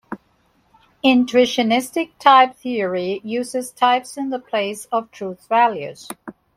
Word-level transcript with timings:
Intuitionistic 1.05 2.13
type 2.17 2.55
theory 2.55 3.21
uses 3.23 3.69
types 3.69 4.17
in 4.17 4.31
the 4.31 4.39
place 4.39 4.85
of 4.85 5.11
truth 5.11 5.47
values. 5.47 6.07